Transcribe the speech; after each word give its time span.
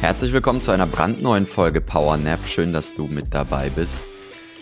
Herzlich 0.00 0.32
willkommen 0.32 0.62
zu 0.62 0.70
einer 0.70 0.86
brandneuen 0.86 1.46
Folge 1.46 1.82
Power 1.82 2.16
Nap. 2.16 2.46
Schön, 2.46 2.72
dass 2.72 2.94
du 2.94 3.06
mit 3.06 3.34
dabei 3.34 3.68
bist. 3.68 4.00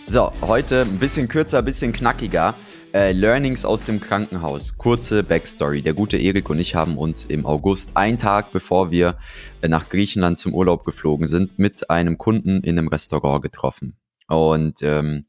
So, 0.05 0.33
heute 0.43 0.81
ein 0.83 0.99
bisschen 0.99 1.29
kürzer, 1.29 1.59
ein 1.59 1.65
bisschen 1.65 1.93
knackiger. 1.93 2.57
Äh, 2.93 3.13
Learnings 3.13 3.65
aus 3.65 3.85
dem 3.85 4.01
Krankenhaus. 4.01 4.77
Kurze 4.79 5.23
Backstory. 5.23 5.81
Der 5.81 5.95
gute 5.95 6.17
Erik 6.17 6.51
und 6.51 6.59
ich 6.59 6.75
haben 6.75 6.99
uns 6.99 7.23
im 7.23 7.47
August, 7.47 7.97
einen 7.97 8.19
Tag 8.19 8.51
bevor 8.51 8.91
wir 8.91 9.17
äh, 9.63 9.69
nach 9.69 9.89
Griechenland 9.89 10.39
zum 10.39 10.55
Urlaub 10.55 10.85
geflogen 10.85 11.29
sind, 11.29 11.57
mit 11.57 11.89
einem 11.89 12.19
Kunden 12.19 12.65
in 12.65 12.77
einem 12.77 12.89
Restaurant 12.89 13.41
getroffen. 13.41 13.97
Und 14.27 14.83
ähm, 14.83 15.25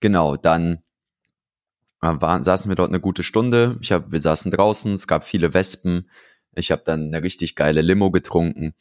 genau, 0.00 0.36
dann 0.36 0.82
äh, 2.02 2.14
waren, 2.18 2.42
saßen 2.42 2.68
wir 2.68 2.76
dort 2.76 2.90
eine 2.90 3.00
gute 3.00 3.22
Stunde. 3.22 3.78
Ich 3.80 3.92
hab, 3.92 4.10
wir 4.10 4.20
saßen 4.20 4.50
draußen, 4.50 4.92
es 4.92 5.06
gab 5.06 5.24
viele 5.24 5.54
Wespen. 5.54 6.10
Ich 6.56 6.72
habe 6.72 6.82
dann 6.84 7.06
eine 7.06 7.22
richtig 7.22 7.54
geile 7.54 7.80
Limo 7.80 8.10
getrunken 8.10 8.74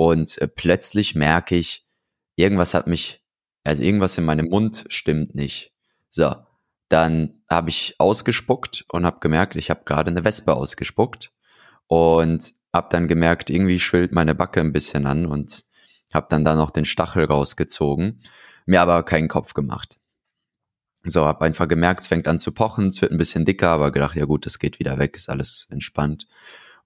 und 0.00 0.40
äh, 0.40 0.48
plötzlich 0.48 1.14
merke 1.14 1.56
ich, 1.56 1.86
irgendwas 2.34 2.72
hat 2.72 2.86
mich, 2.86 3.22
also 3.64 3.82
irgendwas 3.82 4.16
in 4.16 4.24
meinem 4.24 4.46
Mund 4.46 4.86
stimmt 4.88 5.34
nicht. 5.34 5.74
So, 6.08 6.36
dann 6.88 7.42
habe 7.50 7.68
ich 7.68 7.96
ausgespuckt 7.98 8.86
und 8.88 9.04
habe 9.04 9.20
gemerkt, 9.20 9.56
ich 9.56 9.68
habe 9.68 9.82
gerade 9.84 10.10
eine 10.10 10.24
Wespe 10.24 10.56
ausgespuckt 10.56 11.32
und 11.86 12.54
habe 12.72 12.88
dann 12.90 13.08
gemerkt, 13.08 13.50
irgendwie 13.50 13.78
schwillt 13.78 14.12
meine 14.12 14.34
Backe 14.34 14.60
ein 14.60 14.72
bisschen 14.72 15.04
an 15.04 15.26
und 15.26 15.66
habe 16.14 16.28
dann 16.30 16.46
da 16.46 16.54
noch 16.54 16.70
den 16.70 16.86
Stachel 16.86 17.26
rausgezogen, 17.26 18.22
mir 18.64 18.80
aber 18.80 19.02
keinen 19.02 19.28
Kopf 19.28 19.52
gemacht. 19.52 20.00
So, 21.04 21.26
habe 21.26 21.44
einfach 21.44 21.68
gemerkt, 21.68 22.00
es 22.00 22.06
fängt 22.06 22.26
an 22.26 22.38
zu 22.38 22.52
pochen, 22.52 22.88
es 22.88 23.02
wird 23.02 23.12
ein 23.12 23.18
bisschen 23.18 23.44
dicker, 23.44 23.68
aber 23.68 23.92
gedacht, 23.92 24.16
ja 24.16 24.24
gut, 24.24 24.46
das 24.46 24.58
geht 24.58 24.78
wieder 24.78 24.96
weg, 24.96 25.14
ist 25.14 25.28
alles 25.28 25.66
entspannt. 25.68 26.26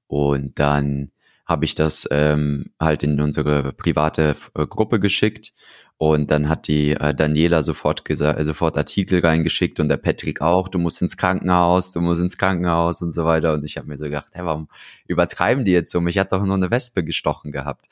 Und 0.08 0.58
dann 0.58 1.12
habe 1.46 1.64
ich 1.64 1.74
das 1.74 2.08
ähm, 2.10 2.70
halt 2.80 3.02
in 3.02 3.20
unsere 3.20 3.72
private 3.72 4.34
äh, 4.54 4.66
Gruppe 4.66 4.98
geschickt 5.00 5.52
und 5.96 6.30
dann 6.30 6.48
hat 6.48 6.66
die 6.66 6.92
äh, 6.92 7.14
Daniela 7.14 7.62
sofort 7.62 8.04
gesagt, 8.04 8.38
äh, 8.38 8.44
sofort 8.44 8.76
Artikel 8.76 9.20
reingeschickt 9.20 9.78
und 9.78 9.88
der 9.88 9.96
Patrick 9.96 10.40
auch, 10.40 10.68
du 10.68 10.78
musst 10.78 11.00
ins 11.00 11.16
Krankenhaus, 11.16 11.92
du 11.92 12.00
musst 12.00 12.20
ins 12.20 12.36
Krankenhaus 12.36 13.00
und 13.00 13.14
so 13.14 13.24
weiter. 13.24 13.54
Und 13.54 13.64
ich 13.64 13.76
habe 13.76 13.86
mir 13.86 13.96
so 13.96 14.06
gedacht, 14.06 14.32
hä, 14.32 14.40
warum 14.42 14.68
übertreiben 15.06 15.64
die 15.64 15.72
jetzt 15.72 15.92
so? 15.92 16.00
Mich 16.00 16.18
hat 16.18 16.32
doch 16.32 16.44
nur 16.44 16.56
eine 16.56 16.70
Wespe 16.70 17.04
gestochen 17.04 17.52
gehabt. 17.52 17.86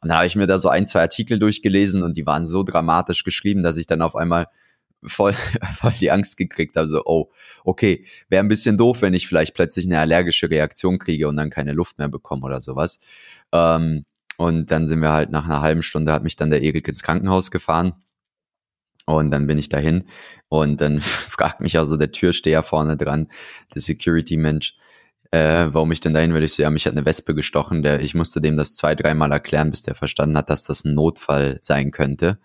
Und 0.00 0.08
dann 0.08 0.16
habe 0.16 0.26
ich 0.26 0.34
mir 0.34 0.46
da 0.46 0.56
so 0.58 0.70
ein, 0.70 0.86
zwei 0.86 1.00
Artikel 1.02 1.38
durchgelesen 1.38 2.02
und 2.02 2.16
die 2.16 2.26
waren 2.26 2.46
so 2.46 2.62
dramatisch 2.62 3.22
geschrieben, 3.22 3.62
dass 3.62 3.76
ich 3.76 3.86
dann 3.86 4.02
auf 4.02 4.16
einmal 4.16 4.48
voll, 5.04 5.34
voll 5.74 5.92
die 6.00 6.10
Angst 6.10 6.36
gekriegt 6.36 6.76
habe, 6.76 6.88
so, 6.88 7.02
oh, 7.04 7.30
okay, 7.64 8.04
wäre 8.28 8.42
ein 8.42 8.48
bisschen 8.48 8.78
doof, 8.78 9.02
wenn 9.02 9.14
ich 9.14 9.26
vielleicht 9.26 9.54
plötzlich 9.54 9.86
eine 9.86 9.98
allergische 9.98 10.50
Reaktion 10.50 10.98
kriege 10.98 11.28
und 11.28 11.36
dann 11.36 11.50
keine 11.50 11.72
Luft 11.72 11.98
mehr 11.98 12.08
bekomme 12.08 12.44
oder 12.44 12.60
sowas. 12.60 13.00
Ähm, 13.52 14.04
und 14.38 14.70
dann 14.70 14.86
sind 14.86 15.00
wir 15.00 15.12
halt 15.12 15.30
nach 15.30 15.44
einer 15.44 15.60
halben 15.60 15.82
Stunde, 15.82 16.12
hat 16.12 16.24
mich 16.24 16.36
dann 16.36 16.50
der 16.50 16.62
Erik 16.62 16.88
ins 16.88 17.02
Krankenhaus 17.02 17.50
gefahren. 17.50 17.94
Und 19.04 19.30
dann 19.30 19.46
bin 19.46 19.58
ich 19.58 19.68
dahin 19.68 20.04
und 20.48 20.80
dann 20.80 21.00
fragt 21.00 21.60
mich 21.60 21.78
also 21.78 21.96
der 21.96 22.12
Türsteher 22.12 22.62
vorne 22.62 22.96
dran, 22.96 23.28
der 23.74 23.82
Security-Mensch, 23.82 24.76
äh, 25.32 25.66
warum 25.70 25.90
ich 25.92 26.00
denn 26.00 26.14
dahin 26.14 26.34
will. 26.34 26.42
Ich 26.42 26.54
so, 26.54 26.62
ja, 26.62 26.70
mich 26.70 26.86
hat 26.86 26.92
eine 26.92 27.04
Wespe 27.04 27.34
gestochen. 27.34 27.82
Der, 27.82 28.00
ich 28.00 28.14
musste 28.14 28.40
dem 28.40 28.56
das 28.56 28.74
zwei, 28.74 28.94
dreimal 28.94 29.32
erklären, 29.32 29.70
bis 29.70 29.82
der 29.82 29.94
verstanden 29.94 30.36
hat, 30.36 30.50
dass 30.50 30.64
das 30.64 30.84
ein 30.84 30.94
Notfall 30.94 31.58
sein 31.62 31.90
könnte. 31.90 32.38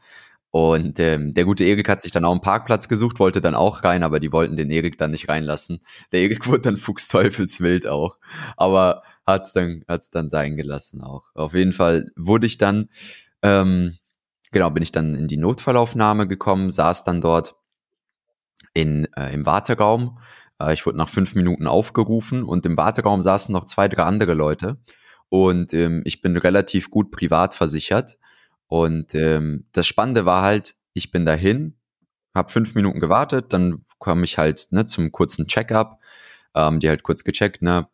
Und 0.57 0.99
ähm, 0.99 1.35
der 1.35 1.45
gute 1.45 1.63
Erik 1.65 1.87
hat 1.87 2.01
sich 2.01 2.11
dann 2.11 2.25
auch 2.25 2.31
einen 2.31 2.41
Parkplatz 2.41 2.87
gesucht, 2.87 3.19
wollte 3.19 3.41
dann 3.41 3.53
auch 3.53 3.83
rein, 3.83 4.01
aber 4.01 4.19
die 4.19 4.31
wollten 4.31 4.55
den 4.55 4.71
Erik 4.71 4.97
dann 4.97 5.11
nicht 5.11 5.29
reinlassen. 5.29 5.81
Der 6.11 6.21
Erik 6.21 6.47
wurde 6.47 6.61
dann 6.61 6.77
fuchsteufelswild 6.77 7.85
auch, 7.85 8.17
aber 8.57 9.03
hat's 9.27 9.53
dann 9.53 9.83
hat's 9.87 10.09
dann 10.09 10.31
sein 10.31 10.57
gelassen 10.57 11.03
auch. 11.03 11.25
Auf 11.35 11.53
jeden 11.53 11.73
Fall 11.73 12.09
wurde 12.15 12.47
ich 12.47 12.57
dann 12.57 12.89
ähm, 13.43 13.99
genau 14.51 14.71
bin 14.71 14.81
ich 14.81 14.91
dann 14.91 15.13
in 15.13 15.27
die 15.27 15.37
Notfallaufnahme 15.37 16.27
gekommen, 16.27 16.71
saß 16.71 17.03
dann 17.03 17.21
dort 17.21 17.55
in 18.73 19.07
äh, 19.15 19.31
im 19.35 19.45
Warteraum. 19.45 20.17
Äh, 20.59 20.73
ich 20.73 20.87
wurde 20.87 20.97
nach 20.97 21.09
fünf 21.09 21.35
Minuten 21.35 21.67
aufgerufen 21.67 22.41
und 22.41 22.65
im 22.65 22.77
Warteraum 22.77 23.21
saßen 23.21 23.53
noch 23.53 23.65
zwei 23.65 23.87
drei 23.89 24.05
andere 24.05 24.33
Leute 24.33 24.77
und 25.29 25.71
ähm, 25.75 26.01
ich 26.03 26.23
bin 26.23 26.35
relativ 26.35 26.89
gut 26.89 27.11
privat 27.11 27.53
versichert 27.53 28.17
und 28.67 29.15
ähm, 29.15 29.65
das 29.71 29.87
Spannende 29.87 30.25
war 30.25 30.41
halt, 30.43 30.75
ich 30.93 31.11
bin 31.11 31.25
dahin, 31.25 31.77
habe 32.35 32.51
fünf 32.51 32.75
Minuten 32.75 32.99
gewartet, 32.99 33.53
dann 33.53 33.85
komme 33.97 34.25
ich 34.25 34.37
halt 34.37 34.67
ne, 34.71 34.85
zum 34.85 35.11
kurzen 35.11 35.47
Check-up, 35.47 35.99
ähm, 36.55 36.79
die 36.79 36.89
halt 36.89 37.03
kurz 37.03 37.23
gecheckt, 37.23 37.61
ne, 37.61 37.87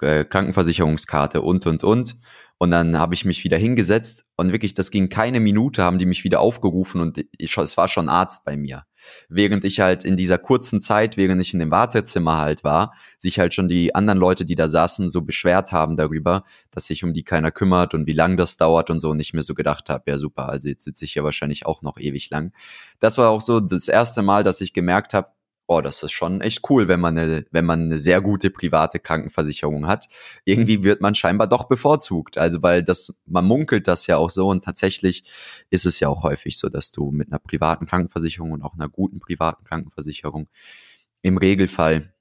äh, 0.00 0.24
Krankenversicherungskarte 0.24 1.42
und 1.42 1.66
und 1.66 1.84
und. 1.84 2.16
Und 2.58 2.70
dann 2.70 2.98
habe 2.98 3.12
ich 3.12 3.26
mich 3.26 3.44
wieder 3.44 3.58
hingesetzt 3.58 4.24
und 4.36 4.50
wirklich, 4.50 4.72
das 4.72 4.90
ging 4.90 5.10
keine 5.10 5.40
Minute, 5.40 5.82
haben 5.82 5.98
die 5.98 6.06
mich 6.06 6.24
wieder 6.24 6.40
aufgerufen 6.40 7.02
und 7.02 7.22
ich, 7.36 7.56
es 7.58 7.76
war 7.76 7.86
schon 7.86 8.08
Arzt 8.08 8.46
bei 8.46 8.56
mir. 8.56 8.86
Während 9.28 9.64
ich 9.64 9.80
halt 9.80 10.04
in 10.04 10.16
dieser 10.16 10.38
kurzen 10.38 10.80
Zeit, 10.80 11.16
während 11.16 11.40
ich 11.40 11.52
in 11.52 11.60
dem 11.60 11.70
Wartezimmer 11.70 12.38
halt 12.38 12.64
war, 12.64 12.94
sich 13.18 13.38
halt 13.38 13.54
schon 13.54 13.68
die 13.68 13.94
anderen 13.94 14.18
Leute, 14.18 14.44
die 14.44 14.54
da 14.54 14.68
saßen, 14.68 15.10
so 15.10 15.22
beschwert 15.22 15.72
haben 15.72 15.96
darüber, 15.96 16.44
dass 16.70 16.86
sich 16.86 17.04
um 17.04 17.12
die 17.12 17.24
keiner 17.24 17.50
kümmert 17.50 17.94
und 17.94 18.06
wie 18.06 18.12
lang 18.12 18.36
das 18.36 18.56
dauert 18.56 18.90
und 18.90 19.00
so 19.00 19.10
und 19.10 19.20
ich 19.20 19.34
mir 19.34 19.42
so 19.42 19.54
gedacht 19.54 19.88
habe, 19.88 20.10
ja 20.10 20.18
super, 20.18 20.48
also 20.48 20.68
jetzt 20.68 20.84
sitze 20.84 21.04
ich 21.04 21.14
ja 21.14 21.24
wahrscheinlich 21.24 21.66
auch 21.66 21.82
noch 21.82 21.98
ewig 21.98 22.30
lang. 22.30 22.52
Das 23.00 23.18
war 23.18 23.30
auch 23.30 23.40
so 23.40 23.60
das 23.60 23.88
erste 23.88 24.22
Mal, 24.22 24.44
dass 24.44 24.60
ich 24.60 24.72
gemerkt 24.72 25.14
habe, 25.14 25.28
oh, 25.66 25.80
das 25.80 26.02
ist 26.02 26.12
schon 26.12 26.40
echt 26.40 26.68
cool, 26.70 26.88
wenn 26.88 27.00
man 27.00 27.18
eine, 27.18 27.46
wenn 27.50 27.64
man 27.64 27.82
eine 27.82 27.98
sehr 27.98 28.20
gute 28.20 28.50
private 28.50 28.98
Krankenversicherung 29.00 29.86
hat. 29.86 30.08
Irgendwie 30.44 30.84
wird 30.84 31.00
man 31.00 31.14
scheinbar 31.14 31.48
doch 31.48 31.64
bevorzugt. 31.64 32.38
Also, 32.38 32.62
weil 32.62 32.82
das, 32.82 33.20
man 33.26 33.44
munkelt 33.44 33.88
das 33.88 34.06
ja 34.06 34.16
auch 34.16 34.30
so 34.30 34.48
und 34.48 34.64
tatsächlich 34.64 35.24
ist 35.70 35.86
es 35.86 36.00
ja 36.00 36.08
auch 36.08 36.22
häufig 36.22 36.58
so, 36.58 36.68
dass 36.68 36.92
du 36.92 37.10
mit 37.10 37.28
einer 37.28 37.38
privaten 37.38 37.86
Krankenversicherung 37.86 38.52
und 38.52 38.62
auch 38.62 38.74
einer 38.74 38.88
guten 38.88 39.20
privaten 39.20 39.64
Krankenversicherung 39.64 40.48
im 41.22 41.38
Regelfall 41.38 42.12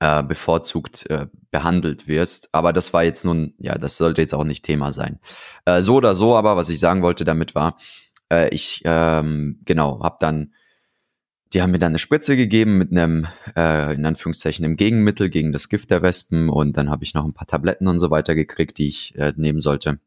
äh, 0.00 0.22
bevorzugt 0.22 1.08
äh, 1.08 1.26
behandelt 1.50 2.06
wirst. 2.06 2.50
Aber 2.52 2.72
das 2.72 2.92
war 2.92 3.04
jetzt 3.04 3.24
nun, 3.24 3.54
ja, 3.58 3.78
das 3.78 3.96
sollte 3.96 4.20
jetzt 4.20 4.34
auch 4.34 4.44
nicht 4.44 4.64
Thema 4.64 4.92
sein. 4.92 5.18
Äh, 5.64 5.80
so 5.80 5.96
oder 5.96 6.12
so, 6.14 6.36
aber 6.36 6.56
was 6.56 6.68
ich 6.68 6.78
sagen 6.78 7.02
wollte 7.02 7.24
damit 7.24 7.54
war, 7.54 7.78
äh, 8.30 8.48
ich 8.54 8.82
ähm, 8.84 9.60
genau 9.64 10.02
habe 10.02 10.16
dann 10.20 10.52
die 11.56 11.62
haben 11.62 11.70
mir 11.70 11.78
dann 11.78 11.92
eine 11.92 11.98
Spritze 11.98 12.36
gegeben 12.36 12.76
mit 12.76 12.90
einem, 12.90 13.26
äh, 13.56 13.94
in 13.94 14.04
Anführungszeichen, 14.04 14.62
einem 14.62 14.76
Gegenmittel 14.76 15.30
gegen 15.30 15.52
das 15.52 15.70
Gift 15.70 15.90
der 15.90 16.02
Wespen 16.02 16.50
und 16.50 16.76
dann 16.76 16.90
habe 16.90 17.02
ich 17.02 17.14
noch 17.14 17.24
ein 17.24 17.32
paar 17.32 17.46
Tabletten 17.46 17.88
und 17.88 17.98
so 17.98 18.10
weiter 18.10 18.34
gekriegt, 18.34 18.76
die 18.76 18.88
ich 18.88 19.14
äh, 19.16 19.32
nehmen 19.36 19.62
sollte. 19.62 19.98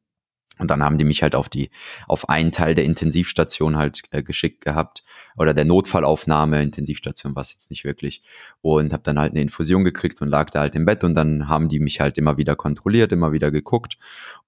Und 0.59 0.69
dann 0.69 0.83
haben 0.83 0.97
die 0.97 1.05
mich 1.05 1.23
halt 1.23 1.35
auf 1.35 1.49
die, 1.49 1.71
auf 2.07 2.29
einen 2.29 2.51
Teil 2.51 2.75
der 2.75 2.83
Intensivstation 2.83 3.77
halt 3.77 4.03
äh, 4.11 4.21
geschickt 4.21 4.63
gehabt 4.63 5.03
oder 5.37 5.53
der 5.53 5.63
Notfallaufnahme, 5.63 6.61
Intensivstation 6.61 7.33
war 7.33 7.41
es 7.41 7.53
jetzt 7.53 7.69
nicht 7.69 7.85
wirklich. 7.85 8.21
Und 8.61 8.91
habe 8.91 9.03
dann 9.03 9.17
halt 9.17 9.31
eine 9.31 9.41
Infusion 9.41 9.85
gekriegt 9.85 10.21
und 10.21 10.27
lag 10.27 10.49
da 10.49 10.59
halt 10.59 10.75
im 10.75 10.85
Bett 10.85 11.03
und 11.05 11.15
dann 11.15 11.47
haben 11.47 11.69
die 11.69 11.79
mich 11.79 12.01
halt 12.01 12.17
immer 12.17 12.35
wieder 12.35 12.57
kontrolliert, 12.57 13.13
immer 13.13 13.31
wieder 13.31 13.49
geguckt. 13.49 13.97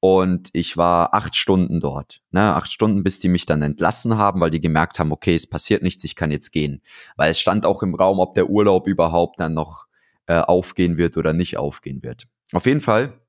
Und 0.02 0.50
ich 0.52 0.76
war 0.76 1.14
acht 1.14 1.36
Stunden 1.36 1.80
dort, 1.80 2.22
ne, 2.32 2.56
acht 2.56 2.74
Stunden, 2.74 3.04
bis 3.04 3.20
die 3.20 3.30
mich 3.30 3.46
dann 3.46 3.62
entlassen 3.62 4.18
haben, 4.18 4.42
weil 4.42 4.52
die 4.52 4.60
gemerkt 4.60 5.00
haben, 5.00 5.14
okay, 5.14 5.36
es 5.36 5.48
passiert 5.48 5.82
nichts, 5.82 6.04
ich 6.04 6.16
kann 6.16 6.32
jetzt 6.32 6.52
gehen, 6.52 6.82
weil 7.16 7.32
es 7.32 7.40
stand 7.40 7.66
auch 7.66 7.84
im 7.84 7.96
Raum, 7.96 8.20
ob 8.20 8.34
der 8.34 8.50
Urlaub 8.50 8.88
überhaupt 8.88 9.40
dann 9.40 9.54
noch 9.54 9.86
äh, 10.28 10.40
aufgehen 10.40 10.98
wird 10.98 11.16
oder 11.16 11.34
nicht 11.34 11.58
aufgehen 11.58 12.04
wird. 12.04 12.28
Auf 12.52 12.66
jeden 12.66 12.82
Fall 12.82 13.21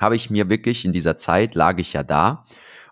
habe 0.00 0.16
ich 0.16 0.30
mir 0.30 0.48
wirklich 0.48 0.84
in 0.84 0.92
dieser 0.92 1.16
Zeit 1.16 1.54
lag 1.54 1.78
ich 1.78 1.92
ja 1.92 2.02
da 2.02 2.46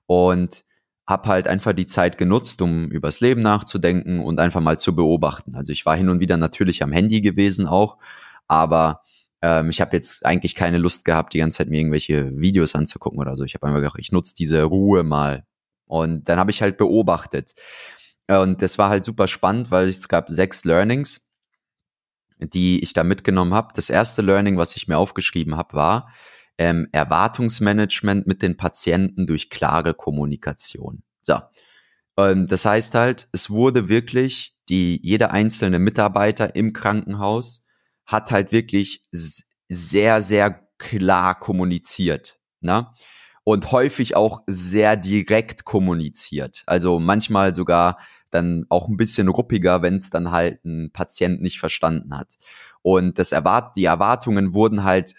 und 0.07 0.65
habe 1.07 1.29
halt 1.29 1.49
einfach 1.49 1.73
die 1.73 1.87
Zeit 1.87 2.19
genutzt, 2.19 2.61
um 2.61 2.89
übers 2.89 3.21
Leben 3.21 3.41
nachzudenken 3.41 4.21
und 4.21 4.39
einfach 4.39 4.61
mal 4.61 4.79
zu 4.79 4.95
beobachten. 4.95 5.57
Also 5.57 5.73
ich 5.73 5.87
war 5.87 5.97
hin 5.97 6.11
und 6.11 6.21
wieder 6.21 6.37
natürlich 6.37 6.83
am 6.83 6.93
Handy 6.93 7.23
gewesen 7.23 7.67
auch, 7.67 7.97
aber 8.47 9.01
ähm, 9.41 9.71
ich 9.71 9.81
habe 9.81 9.97
jetzt 9.97 10.27
eigentlich 10.27 10.55
keine 10.55 10.77
Lust 10.77 11.07
gehabt, 11.07 11.33
die 11.33 11.39
ganze 11.39 11.59
Zeit 11.59 11.69
mir 11.69 11.79
irgendwelche 11.79 12.39
Videos 12.39 12.75
anzugucken 12.75 13.19
oder 13.19 13.37
so. 13.37 13.45
Ich 13.45 13.55
habe 13.55 13.67
einfach 13.67 13.81
gedacht, 13.81 13.99
ich 13.99 14.13
nutze 14.13 14.35
diese 14.35 14.63
Ruhe 14.65 15.03
mal. 15.03 15.45
Und 15.87 16.29
dann 16.29 16.39
habe 16.39 16.51
ich 16.51 16.61
halt 16.61 16.77
beobachtet. 16.77 17.53
Und 18.27 18.61
das 18.61 18.77
war 18.77 18.91
halt 18.91 19.05
super 19.05 19.29
spannend, 19.29 19.71
weil 19.71 19.89
es 19.89 20.09
gab 20.09 20.29
sechs 20.29 20.65
Learnings, 20.65 21.27
die 22.39 22.83
ich 22.83 22.93
da 22.93 23.05
mitgenommen 23.05 23.55
habe. 23.55 23.73
Das 23.75 23.89
erste 23.89 24.21
Learning, 24.21 24.59
was 24.59 24.77
ich 24.77 24.89
mir 24.89 24.99
aufgeschrieben 24.99 25.57
habe, 25.57 25.73
war, 25.75 26.13
ähm, 26.59 26.89
Erwartungsmanagement 26.93 28.27
mit 28.27 28.43
den 28.43 28.57
Patienten 28.57 29.27
durch 29.27 29.49
klare 29.49 29.95
Kommunikation. 29.95 31.03
So. 31.23 31.41
Ähm, 32.17 32.47
das 32.49 32.65
heißt 32.65 32.95
halt, 32.95 33.29
es 33.33 33.49
wurde 33.49 33.89
wirklich 33.89 34.57
die, 34.69 35.01
jeder 35.03 35.31
einzelne 35.31 35.79
Mitarbeiter 35.79 36.55
im 36.55 36.73
Krankenhaus 36.73 37.65
hat 38.05 38.31
halt 38.33 38.53
wirklich 38.53 39.03
sehr, 39.69 40.21
sehr 40.21 40.69
klar 40.79 41.39
kommuniziert. 41.39 42.39
Ne? 42.61 42.89
Und 43.45 43.73
häufig 43.73 44.17
auch 44.17 44.43
sehr 44.47 44.97
direkt 44.97 45.65
kommuniziert. 45.65 46.65
Also 46.67 46.99
manchmal 46.99 47.55
sogar 47.55 47.99
dann 48.31 48.67
auch 48.69 48.89
ein 48.89 48.97
bisschen 48.97 49.29
ruppiger, 49.29 49.81
wenn 49.81 49.97
es 49.97 50.11
dann 50.11 50.31
halt 50.31 50.65
ein 50.65 50.91
Patient 50.93 51.41
nicht 51.41 51.59
verstanden 51.59 52.17
hat. 52.17 52.39
Und 52.83 53.19
das 53.19 53.33
erwart 53.33 53.77
die 53.77 53.85
Erwartungen 53.85 54.53
wurden 54.53 54.85
halt 54.85 55.15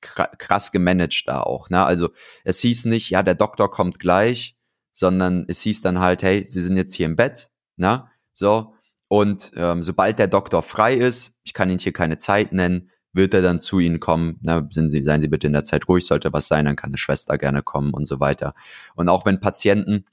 krass 0.00 0.72
gemanagt 0.72 1.24
da 1.26 1.40
auch. 1.40 1.70
Ne? 1.70 1.84
Also 1.84 2.10
es 2.44 2.60
hieß 2.60 2.86
nicht, 2.86 3.10
ja, 3.10 3.22
der 3.22 3.34
Doktor 3.34 3.70
kommt 3.70 3.98
gleich, 3.98 4.56
sondern 4.92 5.44
es 5.48 5.62
hieß 5.62 5.82
dann 5.82 6.00
halt, 6.00 6.22
hey, 6.22 6.44
Sie 6.46 6.60
sind 6.60 6.76
jetzt 6.76 6.94
hier 6.94 7.06
im 7.06 7.16
Bett, 7.16 7.50
ne? 7.76 8.06
So. 8.32 8.74
Und 9.08 9.52
ähm, 9.56 9.82
sobald 9.82 10.18
der 10.18 10.28
Doktor 10.28 10.62
frei 10.62 10.94
ist, 10.94 11.38
ich 11.42 11.52
kann 11.52 11.68
Ihnen 11.68 11.80
hier 11.80 11.92
keine 11.92 12.18
Zeit 12.18 12.52
nennen, 12.52 12.90
wird 13.12 13.34
er 13.34 13.42
dann 13.42 13.60
zu 13.60 13.80
Ihnen 13.80 13.98
kommen. 13.98 14.38
Ne? 14.40 14.68
Sind 14.70 14.90
Sie, 14.90 15.02
seien 15.02 15.20
Sie 15.20 15.28
bitte 15.28 15.48
in 15.48 15.52
der 15.52 15.64
Zeit 15.64 15.88
ruhig, 15.88 16.06
sollte 16.06 16.32
was 16.32 16.46
sein, 16.46 16.64
dann 16.64 16.76
kann 16.76 16.90
eine 16.90 16.98
Schwester 16.98 17.36
gerne 17.36 17.62
kommen 17.62 17.92
und 17.92 18.06
so 18.06 18.20
weiter. 18.20 18.54
Und 18.94 19.08
auch 19.08 19.26
wenn 19.26 19.40
Patienten 19.40 20.04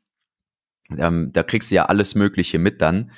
ähm, 0.98 1.31
da 1.33 1.44
kriegst 1.44 1.72
du 1.72 1.75
ja 1.75 1.86
alles 1.86 2.16
Mögliche 2.16 2.60
mit 2.60 2.81
dann. 2.81 3.12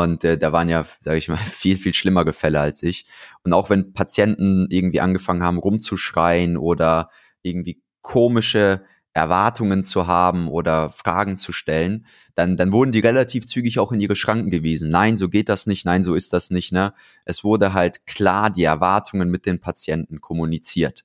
Und 0.00 0.24
äh, 0.24 0.38
da 0.38 0.52
waren 0.52 0.70
ja, 0.70 0.86
sage 1.02 1.18
ich 1.18 1.28
mal, 1.28 1.36
viel, 1.36 1.76
viel 1.76 1.92
schlimmer 1.92 2.30
Fälle 2.32 2.60
als 2.60 2.82
ich. 2.82 3.06
Und 3.44 3.52
auch 3.52 3.68
wenn 3.68 3.92
Patienten 3.92 4.66
irgendwie 4.70 5.00
angefangen 5.00 5.42
haben, 5.42 5.58
rumzuschreien 5.58 6.56
oder 6.56 7.10
irgendwie 7.42 7.82
komische 8.00 8.84
Erwartungen 9.12 9.84
zu 9.84 10.06
haben 10.06 10.48
oder 10.48 10.88
Fragen 10.88 11.36
zu 11.36 11.52
stellen, 11.52 12.06
dann, 12.34 12.56
dann 12.56 12.72
wurden 12.72 12.92
die 12.92 13.00
relativ 13.00 13.44
zügig 13.44 13.78
auch 13.78 13.92
in 13.92 14.00
ihre 14.00 14.16
Schranken 14.16 14.50
gewiesen. 14.50 14.90
Nein, 14.90 15.18
so 15.18 15.28
geht 15.28 15.50
das 15.50 15.66
nicht, 15.66 15.84
nein, 15.84 16.02
so 16.02 16.14
ist 16.14 16.32
das 16.32 16.48
nicht. 16.48 16.72
Ne? 16.72 16.94
Es 17.26 17.44
wurde 17.44 17.74
halt 17.74 18.06
klar 18.06 18.48
die 18.48 18.64
Erwartungen 18.64 19.28
mit 19.28 19.44
den 19.44 19.60
Patienten 19.60 20.22
kommuniziert. 20.22 21.04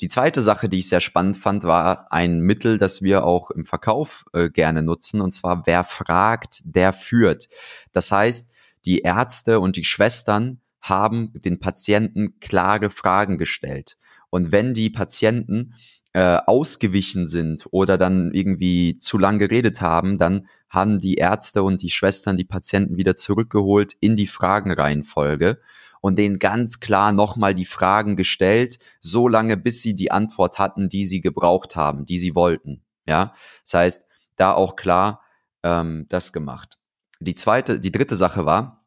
Die 0.00 0.08
zweite 0.08 0.42
Sache, 0.42 0.68
die 0.68 0.78
ich 0.78 0.88
sehr 0.88 1.00
spannend 1.00 1.36
fand, 1.36 1.62
war 1.62 2.12
ein 2.12 2.40
Mittel, 2.40 2.78
das 2.78 3.02
wir 3.02 3.24
auch 3.24 3.50
im 3.50 3.64
Verkauf 3.64 4.24
äh, 4.32 4.50
gerne 4.50 4.82
nutzen, 4.82 5.20
und 5.20 5.32
zwar 5.32 5.66
wer 5.66 5.84
fragt, 5.84 6.62
der 6.64 6.92
führt. 6.92 7.48
Das 7.92 8.10
heißt, 8.10 8.50
die 8.84 9.00
Ärzte 9.00 9.60
und 9.60 9.76
die 9.76 9.84
Schwestern 9.84 10.60
haben 10.80 11.32
den 11.34 11.60
Patienten 11.60 12.38
klare 12.40 12.90
Fragen 12.90 13.38
gestellt. 13.38 13.96
Und 14.30 14.52
wenn 14.52 14.74
die 14.74 14.90
Patienten 14.90 15.74
äh, 16.12 16.38
ausgewichen 16.44 17.26
sind 17.26 17.66
oder 17.70 17.96
dann 17.96 18.32
irgendwie 18.32 18.98
zu 18.98 19.16
lang 19.16 19.38
geredet 19.38 19.80
haben, 19.80 20.18
dann 20.18 20.48
haben 20.68 21.00
die 21.00 21.14
Ärzte 21.14 21.62
und 21.62 21.82
die 21.82 21.90
Schwestern 21.90 22.36
die 22.36 22.44
Patienten 22.44 22.96
wieder 22.96 23.16
zurückgeholt 23.16 23.94
in 24.00 24.16
die 24.16 24.26
Fragenreihenfolge 24.26 25.60
und 26.04 26.16
denen 26.16 26.38
ganz 26.38 26.80
klar 26.80 27.12
nochmal 27.12 27.54
die 27.54 27.64
Fragen 27.64 28.14
gestellt, 28.14 28.78
so 29.00 29.26
lange 29.26 29.56
bis 29.56 29.80
sie 29.80 29.94
die 29.94 30.10
Antwort 30.10 30.58
hatten, 30.58 30.90
die 30.90 31.06
sie 31.06 31.22
gebraucht 31.22 31.76
haben, 31.76 32.04
die 32.04 32.18
sie 32.18 32.34
wollten. 32.34 32.84
Ja, 33.06 33.32
das 33.62 33.72
heißt, 33.72 34.06
da 34.36 34.52
auch 34.52 34.76
klar 34.76 35.22
ähm, 35.62 36.04
das 36.10 36.34
gemacht. 36.34 36.76
Die 37.20 37.34
zweite, 37.34 37.80
die 37.80 37.90
dritte 37.90 38.16
Sache 38.16 38.44
war, 38.44 38.84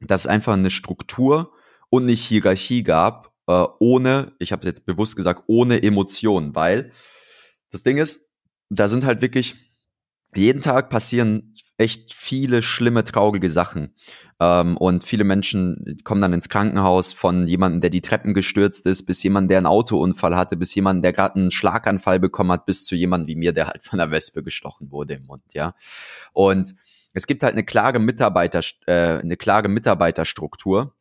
dass 0.00 0.20
es 0.20 0.26
einfach 0.26 0.52
eine 0.52 0.68
Struktur 0.68 1.50
und 1.88 2.02
eine 2.02 2.12
Hierarchie 2.12 2.82
gab, 2.82 3.32
äh, 3.46 3.64
ohne, 3.78 4.34
ich 4.38 4.52
habe 4.52 4.60
es 4.60 4.66
jetzt 4.66 4.84
bewusst 4.84 5.16
gesagt, 5.16 5.44
ohne 5.46 5.82
Emotionen, 5.82 6.54
weil 6.54 6.92
das 7.70 7.84
Ding 7.84 7.96
ist, 7.96 8.28
da 8.68 8.88
sind 8.88 9.06
halt 9.06 9.22
wirklich 9.22 9.72
jeden 10.34 10.60
Tag 10.60 10.90
passieren 10.90 11.54
echt 11.76 12.14
viele 12.14 12.62
schlimme, 12.62 13.04
traurige 13.04 13.50
Sachen. 13.50 13.94
Ähm, 14.40 14.76
und 14.76 15.04
viele 15.04 15.24
Menschen 15.24 15.98
kommen 16.04 16.20
dann 16.20 16.32
ins 16.32 16.48
Krankenhaus 16.48 17.12
von 17.12 17.46
jemandem, 17.46 17.80
der 17.80 17.90
die 17.90 18.00
Treppen 18.00 18.34
gestürzt 18.34 18.86
ist, 18.86 19.06
bis 19.06 19.22
jemand, 19.22 19.50
der 19.50 19.58
einen 19.58 19.66
Autounfall 19.66 20.36
hatte, 20.36 20.56
bis 20.56 20.74
jemand, 20.74 21.04
der 21.04 21.12
gerade 21.12 21.36
einen 21.36 21.50
Schlaganfall 21.50 22.20
bekommen 22.20 22.52
hat, 22.52 22.66
bis 22.66 22.84
zu 22.84 22.94
jemandem 22.94 23.28
wie 23.28 23.36
mir, 23.36 23.52
der 23.52 23.68
halt 23.68 23.84
von 23.84 23.98
der 23.98 24.10
Wespe 24.10 24.42
gestochen 24.42 24.90
wurde 24.90 25.14
im 25.14 25.26
Mund, 25.26 25.42
ja. 25.52 25.74
Und 26.32 26.74
es 27.12 27.26
gibt 27.26 27.42
halt 27.42 27.54
eine 27.54 27.64
klare 27.64 28.00
Mitarbeiter, 28.00 28.60
äh, 28.86 29.18
eine 29.18 29.36
klare 29.36 29.68
Mitarbeiterstruktur 29.68 30.94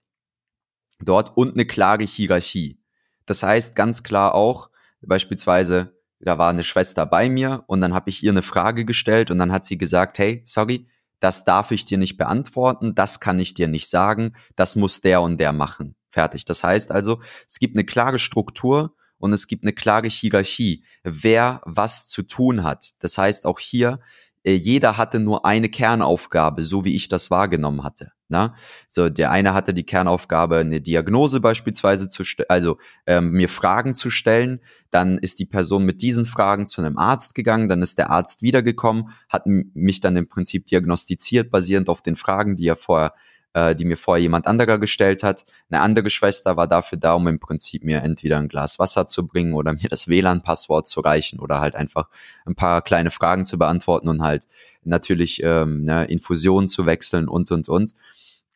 dort 1.00 1.36
und 1.36 1.54
eine 1.54 1.66
klare 1.66 2.04
Hierarchie. 2.04 2.80
Das 3.26 3.44
heißt 3.44 3.76
ganz 3.76 4.04
klar 4.04 4.36
auch, 4.36 4.70
beispielsweise, 5.02 5.93
da 6.24 6.38
war 6.38 6.50
eine 6.50 6.64
Schwester 6.64 7.06
bei 7.06 7.30
mir 7.30 7.64
und 7.68 7.82
dann 7.82 7.94
habe 7.94 8.10
ich 8.10 8.24
ihr 8.24 8.32
eine 8.32 8.42
Frage 8.42 8.86
gestellt 8.86 9.32
und 9.32 9.40
dann 9.40 9.52
hat 9.52 9.66
sie 9.66 9.78
gesagt, 9.78 10.18
hey, 10.18 10.42
sorry, 10.46 10.88
das 11.20 11.46
darf 11.46 11.72
ich 11.72 11.86
dir 11.86 11.98
nicht 11.98 12.18
beantworten, 12.18 12.96
das 12.96 13.20
kann 13.20 13.40
ich 13.40 13.54
dir 13.54 13.68
nicht 13.68 13.90
sagen, 13.90 14.34
das 14.56 14.76
muss 14.76 15.02
der 15.02 15.22
und 15.22 15.38
der 15.38 15.54
machen. 15.54 15.96
Fertig. 16.10 16.46
Das 16.46 16.64
heißt 16.64 16.92
also, 16.92 17.22
es 17.48 17.60
gibt 17.60 17.76
eine 17.76 17.86
klare 17.86 18.20
Struktur 18.20 18.96
und 19.18 19.34
es 19.34 19.48
gibt 19.48 19.64
eine 19.64 19.74
klare 19.74 20.08
Hierarchie, 20.08 20.84
wer 21.04 21.62
was 21.66 22.08
zu 22.08 22.24
tun 22.24 22.64
hat. 22.64 22.92
Das 23.00 23.18
heißt 23.18 23.46
auch 23.46 23.60
hier, 23.60 24.00
äh, 24.44 24.54
jeder 24.54 24.98
hatte 24.98 25.20
nur 25.20 25.46
eine 25.46 25.70
Kernaufgabe, 25.70 26.62
so 26.62 26.86
wie 26.86 26.96
ich 26.96 27.08
das 27.08 27.32
wahrgenommen 27.32 27.84
hatte. 27.84 28.12
Na? 28.34 28.56
So, 28.90 29.10
der 29.10 29.30
eine 29.30 29.54
hatte 29.54 29.76
die 29.76 29.86
Kernaufgabe, 29.86 30.58
eine 30.58 30.82
Diagnose 30.82 31.40
beispielsweise 31.40 32.10
zu 32.10 32.24
stellen, 32.24 32.50
also 32.50 32.80
ähm, 33.06 33.30
mir 33.30 33.48
Fragen 33.48 33.94
zu 33.94 34.10
stellen. 34.10 34.60
Dann 34.90 35.20
ist 35.20 35.38
die 35.38 35.46
Person 35.46 35.86
mit 35.86 36.02
diesen 36.02 36.26
Fragen 36.26 36.66
zu 36.66 36.82
einem 36.82 36.98
Arzt 36.98 37.36
gegangen, 37.36 37.70
dann 37.70 37.84
ist 37.84 38.00
der 38.00 38.10
Arzt 38.10 38.42
wiedergekommen, 38.42 39.10
hat 39.30 39.44
mich 39.46 40.02
dann 40.02 40.16
im 40.16 40.28
Prinzip 40.28 40.66
diagnostiziert, 40.66 41.52
basierend 41.52 41.90
auf 41.90 42.02
den 42.02 42.16
Fragen, 42.16 42.56
die 42.56 42.68
er 42.68 42.76
vorher 42.76 43.14
äh, 43.54 43.76
die 43.76 43.86
mir 43.86 43.98
vorher 43.98 44.22
jemand 44.22 44.48
anderer 44.48 44.80
gestellt 44.80 45.24
hat. 45.24 45.46
Eine 45.70 45.82
andere 45.82 46.10
Schwester 46.10 46.58
war 46.58 46.68
dafür 46.68 46.98
da, 46.98 47.14
um 47.14 47.28
im 47.28 47.40
Prinzip 47.40 47.84
mir 47.84 48.02
entweder 48.02 48.38
ein 48.38 48.48
Glas 48.48 48.80
Wasser 48.80 49.08
zu 49.08 49.28
bringen 49.28 49.54
oder 49.54 49.74
mir 49.74 49.90
das 49.90 50.08
WLAN-Passwort 50.08 50.88
zu 50.88 51.02
reichen 51.02 51.40
oder 51.40 51.60
halt 51.60 51.76
einfach 51.76 52.10
ein 52.46 52.56
paar 52.56 52.82
kleine 52.82 53.12
Fragen 53.12 53.46
zu 53.46 53.58
beantworten 53.58 54.10
und 54.10 54.22
halt 54.22 54.48
natürlich 54.84 55.42
ähm, 55.44 55.84
ne, 55.84 56.06
Infusionen 56.06 56.68
zu 56.68 56.86
wechseln 56.86 57.28
und 57.28 57.52
und 57.52 57.70
und. 57.70 57.94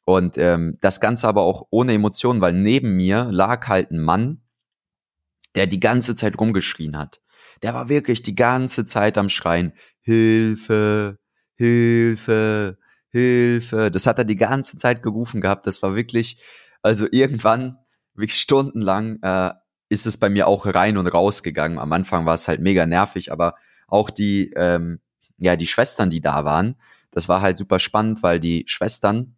Und 0.07 0.37
ähm, 0.37 0.77
das 0.79 1.01
Ganze 1.01 1.27
aber 1.27 1.41
auch 1.41 1.67
ohne 1.69 1.91
Emotionen, 1.91 2.39
weil 2.39 2.53
neben 2.53 2.95
mir 2.95 3.25
lag 3.29 3.67
halt 3.67 3.91
ein 3.91 3.99
Mann, 3.99 4.39
der 5.53 5.67
die 5.67 5.81
ganze 5.81 6.15
Zeit 6.15 6.39
rumgeschrien 6.39 6.97
hat. 6.97 7.19
Der 7.61 7.73
war 7.73 7.89
wirklich 7.89 8.21
die 8.21 8.33
ganze 8.33 8.85
Zeit 8.85 9.17
am 9.17 9.27
Schreien. 9.27 9.73
Hilfe, 9.99 11.19
Hilfe, 11.55 12.77
Hilfe. 13.09 13.91
Das 13.91 14.07
hat 14.07 14.17
er 14.17 14.23
die 14.23 14.37
ganze 14.37 14.77
Zeit 14.77 15.03
gerufen 15.03 15.41
gehabt. 15.41 15.67
Das 15.67 15.83
war 15.83 15.93
wirklich, 15.93 16.41
also 16.81 17.05
irgendwann, 17.11 17.77
wirklich 18.13 18.39
stundenlang, 18.39 19.21
äh, 19.23 19.51
ist 19.89 20.07
es 20.07 20.17
bei 20.17 20.29
mir 20.29 20.47
auch 20.47 20.67
rein 20.67 20.97
und 20.97 21.07
raus 21.07 21.43
gegangen. 21.43 21.79
Am 21.79 21.91
Anfang 21.91 22.25
war 22.25 22.35
es 22.35 22.47
halt 22.47 22.61
mega 22.61 22.85
nervig, 22.85 23.33
aber 23.33 23.55
auch 23.89 24.09
die, 24.09 24.53
ähm, 24.55 25.01
ja, 25.37 25.57
die 25.57 25.67
Schwestern, 25.67 26.09
die 26.09 26.21
da 26.21 26.45
waren, 26.45 26.77
das 27.11 27.27
war 27.27 27.41
halt 27.41 27.57
super 27.57 27.79
spannend, 27.79 28.23
weil 28.23 28.39
die 28.39 28.63
Schwestern, 28.67 29.36